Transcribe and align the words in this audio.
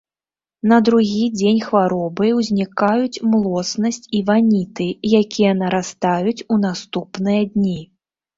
На 0.69 0.77
другі 0.87 1.25
дзень 1.39 1.59
хваробы 1.65 2.25
ўзнікаюць 2.39 3.21
млоснасць 3.33 4.01
і 4.21 4.23
ваніты, 4.31 4.89
якія 5.21 5.51
нарастаюць 5.61 6.35
у 6.35 6.55
наступныя 6.67 7.41
дні. 7.53 7.77